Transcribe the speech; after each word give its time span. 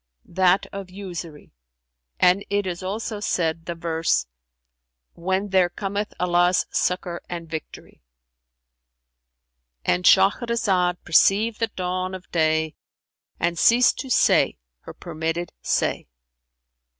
"That 0.25 0.65
of 0.73 0.89
'Usury',[FN#375] 0.89 1.51
and 2.21 2.43
it 2.49 2.65
is 2.65 2.81
also 2.81 3.19
said, 3.19 3.67
the 3.67 3.75
verse, 3.75 4.25
'When 5.13 5.49
there 5.49 5.69
cometh 5.69 6.11
Allah's 6.19 6.65
succour 6.71 7.21
and 7.29 7.47
victory.'"[FN#376]—And 7.47 10.03
Shahrazad 10.05 10.97
perceived 11.03 11.59
the 11.59 11.67
dawn 11.67 12.15
of 12.15 12.31
day 12.31 12.73
and 13.39 13.59
ceased 13.59 13.99
to 13.99 14.09
say 14.09 14.57
her 14.79 14.95
permitted 14.95 15.51
say. 15.61 16.07